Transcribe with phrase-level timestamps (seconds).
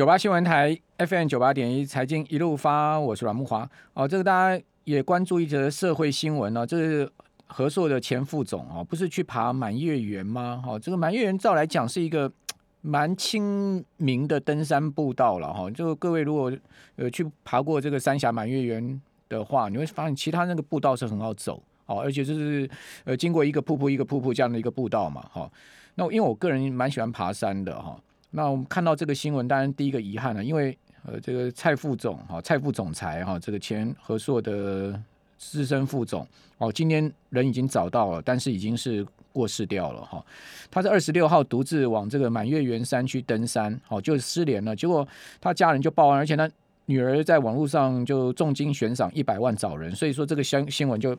[0.00, 3.68] 九八新闻台 FM 九八点一财经一路发，我是阮木华。
[3.92, 7.12] 哦，这个大家也关注一则社会新闻呢、哦，这是
[7.48, 10.62] 合硕的前副总哦，不是去爬满月圆吗？
[10.64, 12.32] 哈、哦，这个满月圆照来讲是一个
[12.80, 15.70] 蛮亲民的登山步道了哈。
[15.70, 16.50] 就各位如果
[16.96, 22.66] 呃去爬过这个三峡满月圆的话，你会发现其他那个步道是很好走哦，而且就是
[23.04, 25.50] 呃经过一个瀑布一个瀑布这样的一个步道嘛哈。
[25.96, 28.00] 那因为我个人蛮喜欢爬山的哈。
[28.30, 35.00] 那我们看到这个新闻，当然第一个遗憾呢，因为呃，这个蔡副总哈，蔡副总裁哈，这个前和硕的
[35.38, 36.26] 资深副总
[36.58, 40.24] 哦，今天人已经找到了，但是已经是过世掉了哈。
[40.70, 44.76] 他是二十六号独自往这个满月圆山区登山，哦，就失联了。
[44.76, 45.06] 结果
[45.40, 46.48] 他家人就报案，而且他
[46.84, 51.16] 女儿在网络上就重金悬赏一百万找人，所以说这个新新闻就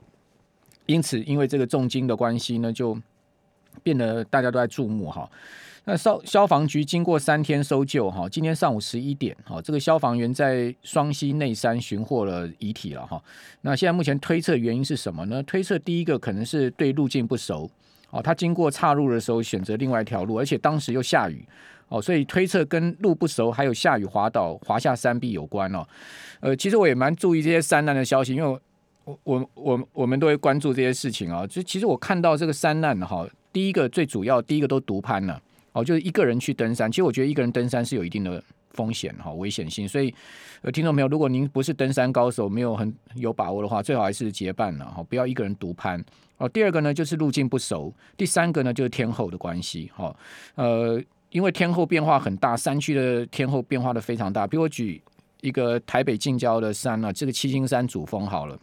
[0.86, 2.96] 因此因为这个重金的关系呢，就
[3.82, 5.28] 变得大家都在注目哈。
[5.84, 13.20] 那消消防局经过三天搜救，哈，今天上午十一点，哈，这个消防员在双溪内山寻获了遗体了，哈。
[13.62, 15.42] 那现在目前推测原因是什么呢？
[15.42, 17.68] 推测第一个可能是对路径不熟，
[18.12, 21.44] 哦，他经过岔路的时候选择另外一条路，而且当时又下雨，
[21.90, 25.84] 哦，所以推测跟路不熟还有下雨滑倒滑下山壁有关哦。
[26.42, 28.60] 呃，其实我也蛮注意这些山难的消息，因为
[29.04, 31.48] 我我我我们都会关注这些事情啊。
[31.48, 35.42] 就其实我看到这个山难哈，第一个最主要第一个都独攀了。
[35.74, 39.88] 哦，就是一个人去登山，其实我觉得一个人登山是有一定的风险哈，危险性。
[39.88, 40.14] 所以，
[40.62, 46.04] 呃，听众朋友，如果您不是登山高手，没有很有把握的话，最好还是结伴了哈，不要一个人独攀。
[46.38, 49.92] 哦，第二个呢，就是路径不熟；第三个呢，就是天候的关系。
[49.96, 50.16] 哈，
[50.56, 54.46] 呃，因为天候变化很大，山区的天候变化的非常大。
[54.46, 55.02] 比如我举
[55.42, 58.60] 一个台北近郊的山啊，这个七星山主峰好了。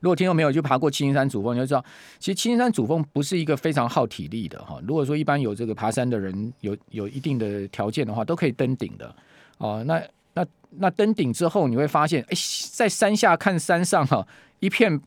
[0.00, 1.84] 如果听众没有去爬过七星山主峰，你就知道，
[2.18, 4.78] 其实七星山主峰不是一个非常耗体力的哈。
[4.86, 9.14] 如果说一般有这个爬山的人有有一定的条件的话，都可以登顶的
[9.58, 9.82] 哦。
[9.86, 10.02] 那
[10.34, 12.36] 那那登顶之后，你会发现，哎，
[12.72, 14.26] 在山下看山上哈，
[14.60, 15.00] 一片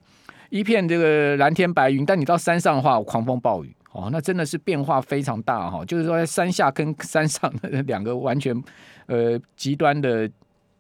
[0.50, 5.86] 一片这个蓝天白云，但你到山上的话，狂风暴雨哦，那真的是变化非常大哈。
[5.86, 8.60] 就是说，在山下跟山上的两个完全
[9.06, 10.30] 呃极端的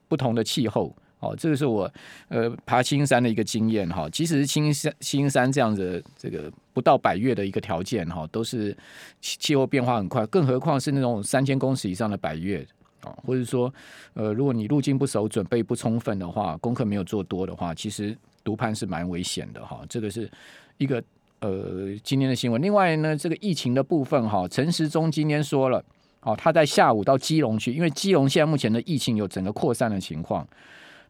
[0.08, 0.96] 不同的气候。
[1.19, 1.91] 哦，这个是我
[2.30, 4.09] 呃爬青山的一个经验哈。
[4.09, 8.75] 即使是青山青山这样子，这个不到百岳的一个条件哈，都是
[9.19, 12.66] 气候变化很快，更何况是那种三千公尺以上的百岳
[13.02, 13.74] 啊，或者说
[14.13, 19.81] 呃，如果你路径不熟、准备不充分的话，功课没有做多的话，其实独攀是蛮危险的哈。
[19.90, 20.29] 这个是
[20.78, 21.03] 一个
[21.41, 22.62] 呃今天的新闻。
[22.62, 25.84] 另外呢，这个疫情的部分哈，陈时中今天说了，
[26.22, 30.47] 哦，他在下午到基隆去，因为基隆现在目前的疫情有整个扩散的情况。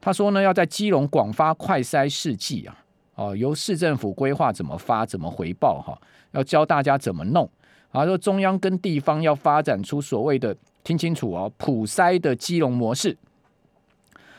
[0.02, 2.78] 他说呢，要在基隆广发快筛试剂啊，
[3.16, 6.00] 哦，由市政府规划怎么发，怎么回报哈，
[6.32, 7.50] 要教大家怎么弄。
[7.92, 13.18] 他说中央跟地方要发展出所谓的，听清楚哦，普筛的基隆模式。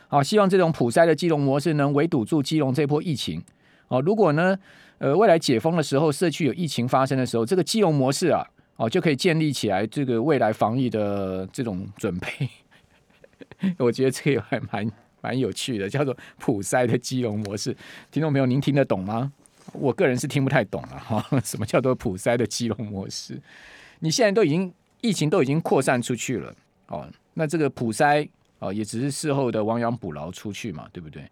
[0.08, 3.42] 好，希望这种普筛的基隆模式能围堵住基隆这波疫情。
[3.88, 4.56] 哦，如果呢，
[4.98, 8.46] 呃，未来解封的时候，社区有疫情发生的时候，这个基隆模式啊，
[8.76, 13.68] 哦，就可以建立起来这个未来防疫的这种准备。
[13.78, 14.90] 我觉得这也还蛮。
[15.20, 17.76] 蛮有趣的，叫做普筛的基隆模式，
[18.10, 19.32] 听众朋友，您听得懂吗？
[19.72, 21.24] 我个人是听不太懂了哈。
[21.44, 23.40] 什么叫做普筛的基隆模式？
[24.00, 26.52] 你现在都已经疫情都已经扩散出去了
[26.88, 28.28] 哦，那这个普筛
[28.58, 31.22] 哦，也只是事后的亡羊补牢出去嘛，对不对？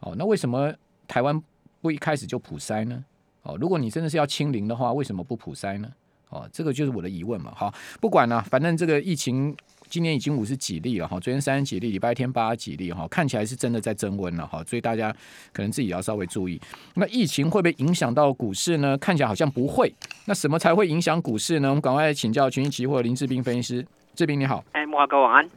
[0.00, 0.74] 哦，那为什么
[1.06, 1.40] 台湾
[1.80, 3.04] 不一开始就普筛呢？
[3.42, 5.88] 哦，如果你真的是要清零的话，为什么不普筛呢？
[6.30, 7.52] 哦，这个就是我的疑问嘛。
[7.54, 9.56] 好，不管了，反正这个疫情。
[9.88, 15.14] 今年已经五十几例了哈，昨天三十几例，礼拜天八十几例哈，看起来是真的在增温了哈，所以大家
[15.52, 16.60] 可能自己要稍微注意。
[16.94, 18.96] 那疫情会不会影响到股市呢？
[18.98, 19.92] 看起来好像不会。
[20.26, 21.68] 那什么才会影响股市呢？
[21.68, 24.64] 我们赶快来请教群益期货林志斌分析师，志斌你好。
[24.72, 25.48] 哎，木华哥晚安。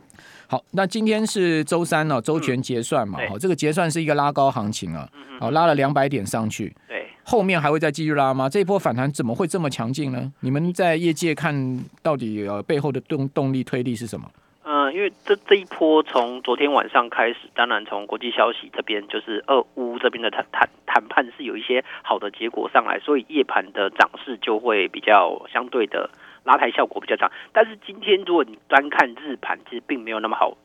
[0.48, 5.08] 好，那今天是周三了，周全结算嘛，好、嗯，这个结算是一个拉高行情啊，
[5.40, 6.76] 好，拉了两百点上去。
[6.88, 6.99] 对。
[7.24, 8.50] 后面还会再继续拉吗？
[8.50, 10.32] 这一波反弹怎么会这么强劲呢？
[10.40, 14.30] 你们在业界看到底呃背后的动动力推力是什么？
[14.64, 26.10] 嗯、因为这这一波从昨天晚上开始，当然从国际消息这边就是俄乌这边的谈谈谈判是有一些好的结果上来，所以夜盘的涨势就会比较相对的
[26.44, 27.32] 拉抬效果比较强。
[27.52, 30.56] 但是今天如果你单看日盘，其实并没有那么好。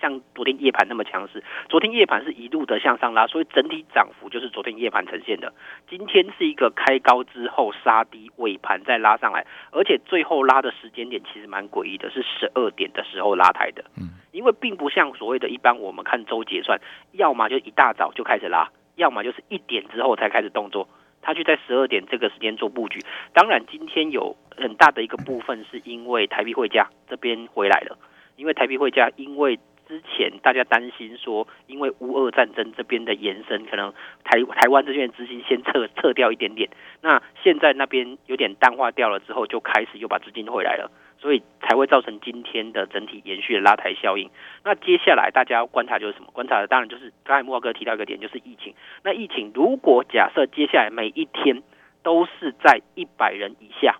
[0.00, 5.52] 像昨天夜盘那么强势，昨天夜盘是一路的向上拉，所以整体涨幅就是昨天夜盘呈现的。
[5.88, 13.84] 今天是一个开高之后杀低，尾盘再拉上来，而且最后拉的时间点其实蛮诡异的，是十二点的时候拉抬的。
[13.96, 16.80] 嗯，因为并不像所谓的一般我们看周结算，
[17.12, 20.88] 要么就一大早就开始拉，要么就是一点之后才开始动作。
[21.22, 23.00] 他就在十二点这个时间做布局。
[23.32, 27.98] 当然，今天有很大的一个部分是因为台币汇价这边回来了。
[28.36, 29.58] 因为台币汇价因为。
[29.88, 33.92] 之前大家担心说，因为乌俄战争这边的延伸，可能
[34.24, 36.68] 台台湾这边的资金先撤撤掉一点点。
[37.02, 44.28] 那现在那边有点淡化掉了之后，就开始又把资金回来了，所以才会造成今天的整体延续的拉抬效应。
[44.64, 46.30] 那接下来大家要观察就是什么？
[46.32, 48.74] 观察的当然就是刚才莫哥提到一个点，就是疫情。
[49.04, 51.62] 那疫情如果假设接下来每一天
[52.02, 53.96] 都是在一百人以下，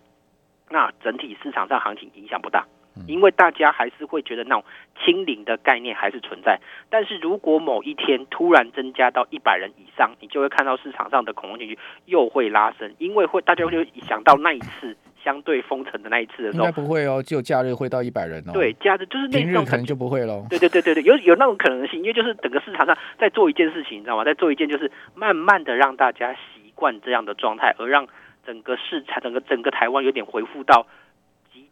[0.68, 2.66] 那整体市场上行情影响不大。
[3.06, 4.64] 因为大家还是会觉得那种
[5.04, 6.58] 清零的概念还是存在，
[6.90, 18.52] 但是如果某一天突然增加到一百人以上，你就会看到市场上的恐慌情绪又会拉升，因为会大家会想到那一次相对封城的那一次的时候，应该不会哦，只有假日会到一百人哦。
[18.52, 20.46] 对，假日就是那平日可能就不会喽。
[20.48, 24.24] 对对对对对，有有那种可能性，因为就是整个市场上在做一件事情，你知道吗？
[24.24, 28.06] 在做一件就是慢慢的让大家习惯这样的状态，而让
[28.46, 30.86] 整个市场、整个整个台湾有点恢复到。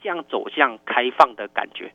[0.05, 1.91] 这样走向开放的感觉，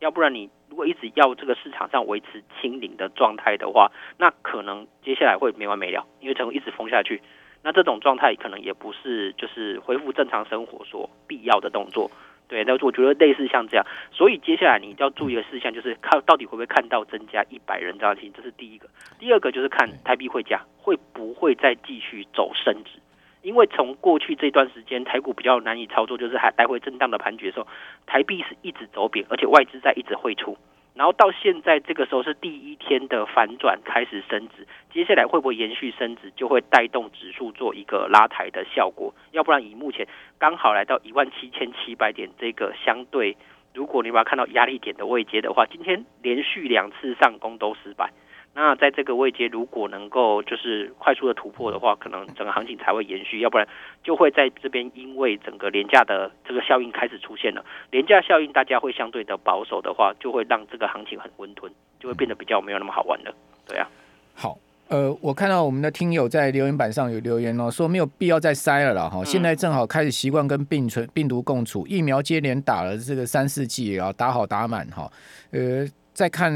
[0.00, 7.20] 要不然你如果一直要这个市场上维持清零的状态的话，那可能接下来会没完没了，因为才会一直封下去。
[7.62, 12.10] 那这种状态可能也不是就是恢复正常生活所必要的动作。
[12.48, 18.88] 对，那我觉得类似像这样，所以接下来你要注意的事项就是看到底会不会看到增加一百人这样的情形，这是第一个。
[19.18, 23.01] 第二个就是看台币汇价会不会再继续走升值。
[23.42, 27.66] 因为从过去这段时间，台股比较难以操作，就是还来回震荡的盘局的时候，
[28.06, 30.56] 台币是一直走贬，而且外资在一直汇出，
[30.94, 40.06] 然后到现在这个时候是第一天的反转开始升值，接下来会不会延续升值，就会带动指数做一个拉抬的效果，要不然以目前
[40.38, 43.36] 刚好来到一万七千七百点这个相对，
[43.74, 48.12] 如果你把它看到压力点的位阶的话，今天连续两次上攻都失败。
[48.54, 53.66] 那在这个位阶，如果能够就是快速的突破的话，可能整个行情才会延续，要不然
[54.04, 63.34] 就会在这边因为整个廉价的这个效应开始出现了，廉价效应大家会相对的保守的话，就会让这个行情很温吞，就会变得比较没有那么好玩了。
[63.66, 63.88] 对啊，
[64.34, 64.58] 好，
[64.88, 75.10] 呃，我看到我们的听友在留言板上有留言哦，说没有必要再筛了啦哈，现在正好开始习惯跟病存病毒共处，疫苗接连打了这个三四剂啊，打好打满哈，
[75.52, 75.88] 呃。
[76.22, 76.52] 再看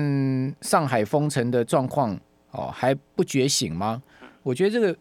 [0.61, 2.17] 上海封城的状况
[2.53, 4.01] 哦，还不觉醒吗？
[4.45, 4.97] 我觉得这个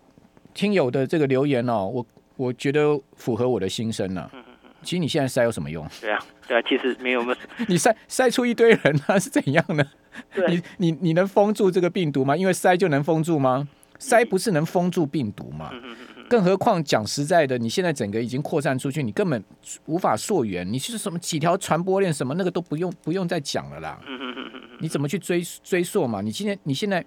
[0.56, 2.04] 听友的这个留言哦，我
[2.36, 4.28] 我觉得符合我的心声呢。
[4.82, 5.88] 其实你现在筛有什么用？
[6.02, 7.24] 对啊，对啊，其实没有。
[7.70, 9.86] 你筛筛出一堆人，那是怎样呢？
[10.48, 12.36] 你你你能封住这个病毒吗？
[12.36, 13.68] 因为筛就能封住吗？
[14.00, 15.72] 筛不是能封住病毒吗？
[16.28, 19.44] 更何况讲实在的，你现在整个已经扩散出去，你根本
[19.86, 20.68] 无法溯源。
[20.72, 24.00] 你是什么几条传播链什么那个都不用不用再讲了啦。
[24.80, 26.22] 你怎么去追追溯嘛？
[26.22, 27.04] 你今天你现在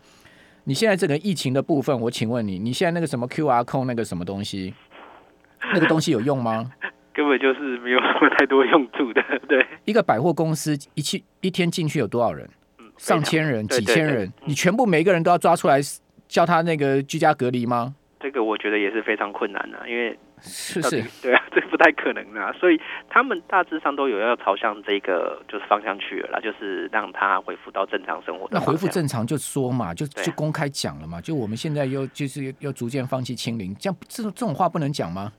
[0.65, 4.75] 你现在这个疫情的部分，我请问你，你现在那个什么 QR code 那个什么东西，
[5.75, 6.71] 那个东西有用吗？
[7.13, 9.23] 根本就是没有什么太多用处的。
[9.49, 12.49] 对，一个百货公司一去一天进去有多少人？
[12.97, 15.81] 上千人、几千人，你全部每一个人都要抓出来
[16.27, 17.95] 叫他那个居家隔离吗？
[18.21, 28.49] 这个我觉得也是非常困难的，因为是是，对啊， 这不太可能啊，所以他们大致上都有要朝向这个就是方向去了啦，就是让他恢复到正常生活。
[28.51, 35.33] 那恢复正常就说嘛，就就公开讲了嘛，就我们现在又就是要逐渐放弃清零，这样这种这种话不能讲吗？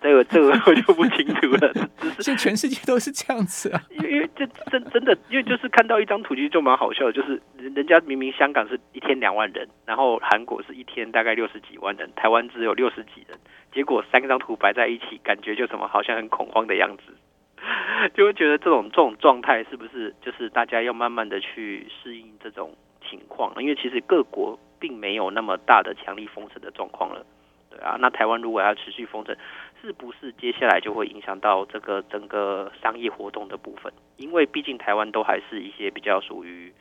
[0.00, 1.88] 这个这个 我就不清楚了。
[2.18, 13.38] 只是全世界都是这样子啊，因为因为这真真的，因为就是看到一张图其实就蛮好笑的，就是人家明明香港是一天两万人，然后韩国是一天大概六十几万人，台湾只有六十几人，
[13.72, 17.12] 结果三张图摆在一起，感觉就什么好像很恐慌的样子，
[18.14, 22.74] 就会觉得这种这种状态是不是就是大家要慢慢的去适应这种
[23.08, 23.52] 情况？
[23.60, 27.24] 因为其实各国并没有那么大的强力封城的状况了，
[27.70, 29.36] 对啊，那台湾如果要持续封城。
[29.80, 33.92] 是不是接下来就会影响到这个整个商业活动的部分？
[34.16, 36.72] 因为毕竟台湾都还是一些比较属于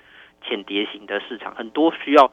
[0.47, 2.31] 浅碟型的市场，很多需要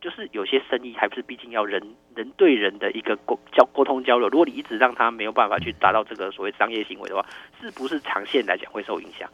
[0.00, 1.80] 就是有些生意还不是毕竟要人
[2.14, 4.28] 人对人的一个沟交沟通交流。
[4.28, 7.24] 如果你一直让他没有办法去达到这个所谓商业行为的话，
[7.60, 9.28] 是不是长线来讲会受影响？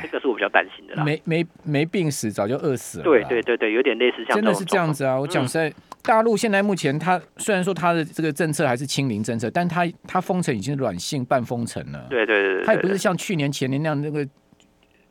[0.00, 1.02] 这个是我比较担心的啦。
[1.02, 3.04] 没没没病死，早就饿死了。
[3.04, 5.18] 对对对对，有点类似像真的是这样子啊！
[5.18, 5.68] 我讲实在。
[5.68, 12.06] 嗯大陆现在目前，它虽然说它的这个政策还是清零政策，但它它封城已经是软性半封城了。
[12.10, 14.28] 对对对，它也不是像去年前年那样那个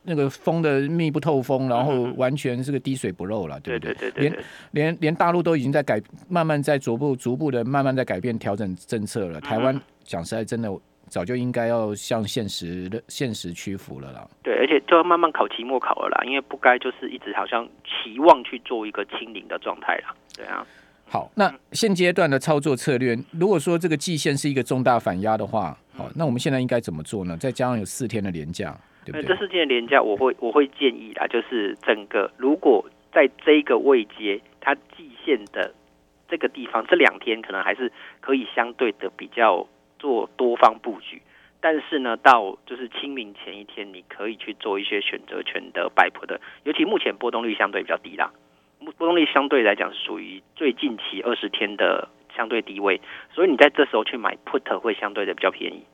[0.04, 3.94] 那个封的密不透风，然后完全是个滴水不漏了，对不对？
[3.94, 9.40] 对对对，连连连大陆都已经在改，慢慢在逐步逐步的慢慢在改变调整政策了。
[9.40, 10.68] 台湾讲实在，真的
[11.08, 14.28] 早就应该要向现实的现实屈服了啦。
[14.42, 20.14] 对，而且就要慢慢考期末考了啦，因为不该就是一直好像期望去做一个清零的状态啦。
[20.36, 20.66] 对啊。
[21.12, 27.36] 好，那现阶段的操作策略，如果说这个季线是一个重大反压的话，好，那我们现在应该怎么做呢？
[27.36, 29.22] 再加上有四天的连假，对不对？
[29.24, 35.74] 这四天的连假，我会我会建议啦，就是整个如果在这个位阶，它季线的
[36.30, 41.20] 这个地方，这两天可能还是可以相对的比较做多方布局。
[41.60, 48.32] 但是呢，到就是清明前一天，你可以去做一些选择权的 buy put 的，尤其目前波动率相对比较低啦，
[48.98, 53.00] 波动率相对来讲是属于最近期二十天的相对低位，
[53.32, 55.84] 所以你在这时候去买 put 会相对的比较便宜。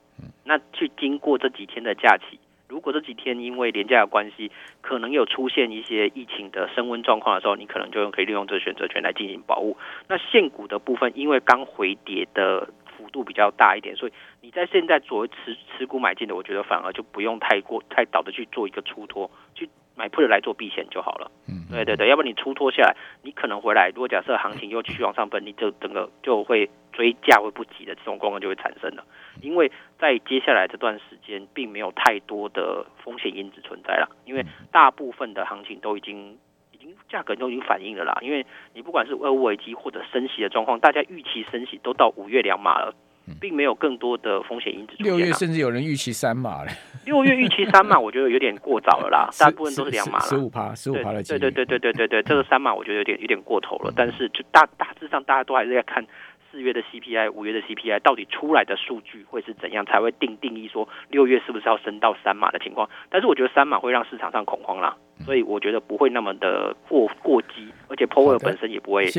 [0.44, 2.38] 那去经过这几天的假期，
[2.68, 4.50] 如果这几天因为连假的关系，
[4.80, 9.76] 可能有出现一些疫情的升温状况的时候，你可能就可以利用这个选择权来进行保护。
[10.08, 19.68] 那现股的部分，因为刚回跌的幅度比较大一点，所以你在现在作为持持股买进的，我觉得反而就不用太过太早的去做一个出脱去。
[19.98, 21.30] 买 put 来做避险就好了。
[21.48, 29.04] 嗯，对对对，要不然你出脱下来，你可能回来，如果假设行情又继续往上奔，你就整个就会追价会不及的这种状况就会产生了。
[29.42, 36.38] 因为在接下来这段时间，并没有太多的风险因子存在了，因为大部分的行情都已经
[36.70, 38.16] 已经价格都已经反映了啦。
[38.22, 42.94] 因为你不管是俄乌危机或者升息的状况，大家预期升息都到五月两码了。
[43.40, 45.06] 并没有更多的风险因子出现。
[45.06, 46.70] 六月甚至有人预期三码了。
[47.04, 49.28] 六月预期三码， 我觉得有点过早了啦。
[49.38, 50.24] 大部分都是两码了。
[50.24, 51.22] 十五趴，十五趴的。
[51.22, 53.92] 对对对对对对对，这个三码我觉得有点有点过头了。
[53.96, 56.04] 但是就大大致上，大家都还是在看
[56.50, 62.88] 四月的 CPI、五月的 CPI 到底出来的数据会是怎样，才会定定义说六月是不是要升到三码的情况。
[63.10, 69.10] 但是我觉得三码会让市场上恐慌啦，所以我觉得不会那么的过过激，而且 Powell 本身也不会。